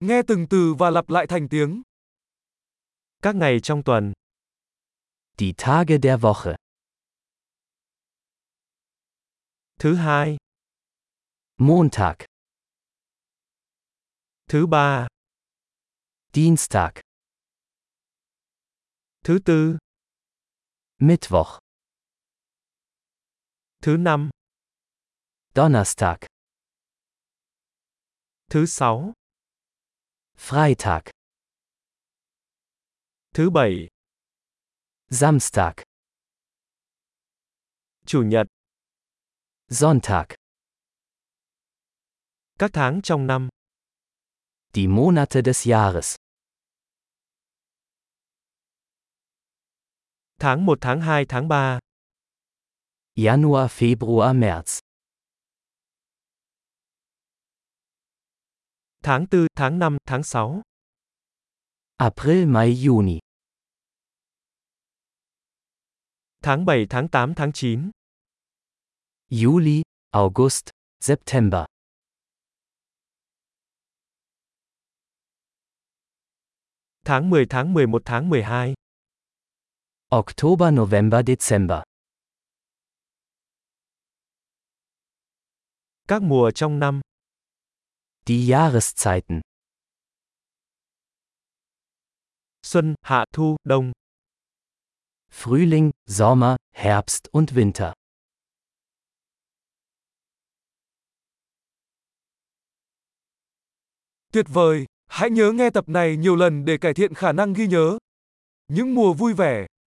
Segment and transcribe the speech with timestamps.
[0.00, 1.82] Nghe từng từ và lặp lại thành tiếng.
[3.22, 4.12] Các ngày trong tuần.
[5.38, 6.56] Die Tage der Woche.
[9.78, 10.36] Thứ hai.
[11.56, 12.16] Montag.
[14.48, 15.08] Thứ ba.
[16.32, 16.92] Dienstag.
[19.24, 19.78] Thứ tư.
[20.98, 21.58] Mittwoch.
[23.82, 24.30] Thứ năm.
[25.54, 26.16] Donnerstag.
[28.50, 29.12] Thứ sáu.
[30.40, 31.02] Freitag.
[33.34, 33.88] Thứ bảy.
[35.10, 35.72] Samstag.
[38.06, 38.46] Chủ nhật.
[39.68, 40.24] Sonntag.
[42.58, 43.48] Các tháng trong năm.
[44.74, 46.16] Die Monate des Jahres.
[50.38, 51.78] Tháng 1 tháng 2 tháng 3.
[53.14, 54.80] Januar, Februar, März.
[59.02, 60.62] Tháng 4, tháng 5, tháng 6.
[61.96, 63.18] April, Mai, Juni.
[66.42, 67.90] Tháng 7, tháng 8, tháng 9.
[69.30, 71.64] Juli, August, September.
[77.04, 78.74] Tháng 10, tháng 11, tháng 12.
[80.08, 81.82] Oktober, November, Dezember.
[86.08, 87.00] Các mùa trong năm.
[88.30, 89.40] Die Jahreszeiten.
[92.62, 93.92] Xuân, hạ, thu, đông.
[95.30, 97.92] Frühling, Sommer, Herbst und Winter.
[104.32, 107.66] Tuyệt vời, hãy nhớ nghe tập này nhiều lần để cải thiện khả năng ghi
[107.66, 107.98] nhớ.
[108.68, 109.66] Những mùa vui vẻ